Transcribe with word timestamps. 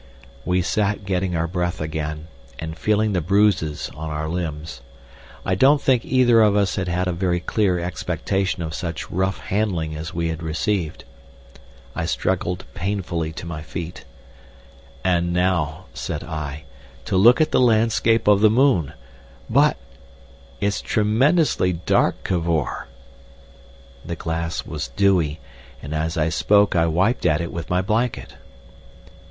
We 0.45 0.63
sat 0.63 1.05
getting 1.05 1.35
our 1.35 1.45
breath 1.45 1.79
again, 1.79 2.25
and 2.57 2.75
feeling 2.75 3.13
the 3.13 3.21
bruises 3.21 3.91
on 3.93 4.09
our 4.09 4.27
limbs. 4.27 4.81
I 5.45 5.53
don't 5.53 5.79
think 5.79 6.03
either 6.03 6.41
of 6.41 6.55
us 6.55 6.75
had 6.75 6.87
had 6.87 7.07
a 7.07 7.11
very 7.13 7.39
clear 7.39 7.77
expectation 7.77 8.63
of 8.63 8.73
such 8.73 9.11
rough 9.11 9.37
handling 9.37 9.95
as 9.95 10.11
we 10.11 10.29
had 10.29 10.41
received. 10.41 11.03
I 11.95 12.05
struggled 12.07 12.65
painfully 12.73 13.31
to 13.33 13.45
my 13.45 13.61
feet. 13.61 14.03
"And 15.03 15.31
now," 15.31 15.85
said 15.93 16.23
I, 16.23 16.63
"to 17.05 17.15
look 17.15 17.39
at 17.39 17.51
the 17.51 17.59
landscape 17.61 18.27
of 18.27 18.41
the 18.41 18.49
moon! 18.49 18.93
But—! 19.51 19.77
It's 20.59 20.81
tremendously 20.81 21.73
dark, 21.73 22.23
Cavor!" 22.23 22.87
The 24.03 24.15
glass 24.15 24.65
was 24.65 24.87
dewy, 24.87 25.39
and 25.79 25.93
as 25.93 26.17
I 26.17 26.29
spoke 26.29 26.75
I 26.75 26.87
wiped 26.87 27.23
at 27.23 27.39
it 27.39 27.51
with 27.53 27.69
my 27.69 27.83
blanket. 27.83 28.33